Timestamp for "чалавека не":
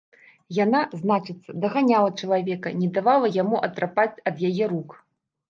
2.23-2.89